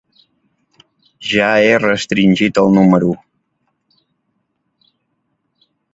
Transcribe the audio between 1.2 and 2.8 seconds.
Ja he restringit el